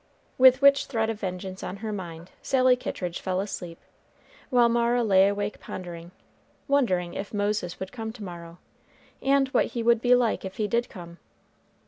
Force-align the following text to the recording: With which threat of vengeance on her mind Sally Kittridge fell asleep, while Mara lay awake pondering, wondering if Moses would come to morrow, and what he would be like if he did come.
With 0.39 0.63
which 0.63 0.87
threat 0.87 1.11
of 1.11 1.19
vengeance 1.19 1.61
on 1.61 1.77
her 1.85 1.93
mind 1.93 2.31
Sally 2.41 2.75
Kittridge 2.75 3.21
fell 3.21 3.39
asleep, 3.39 3.77
while 4.49 4.67
Mara 4.67 5.03
lay 5.03 5.27
awake 5.27 5.59
pondering, 5.59 6.09
wondering 6.67 7.13
if 7.13 7.35
Moses 7.35 7.79
would 7.79 7.91
come 7.91 8.11
to 8.13 8.23
morrow, 8.23 8.57
and 9.21 9.47
what 9.49 9.65
he 9.77 9.83
would 9.83 10.01
be 10.01 10.15
like 10.15 10.43
if 10.43 10.57
he 10.57 10.67
did 10.67 10.89
come. 10.89 11.19